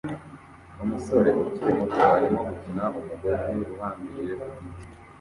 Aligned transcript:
Umusore 0.83 1.29
ukiri 1.41 1.71
muto 1.77 2.01
arimo 2.15 2.39
gukina 2.47 2.83
umugozi 2.99 3.55
uhambiriye 3.75 4.33
ku 4.41 4.47
giti 4.63 4.85